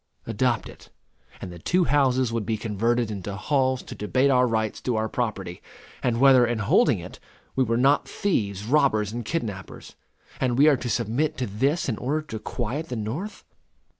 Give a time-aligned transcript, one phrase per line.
[0.25, 0.89] Adopt it,
[1.41, 5.07] and the two houses would be converted into halls to debate our rights to our
[5.07, 5.61] property,
[6.01, 7.19] and whether, in holding it,
[7.55, 9.95] we were not thieves, robbers, and kidnappers;
[10.39, 13.45] and we are to submit to this in order to quiet the North!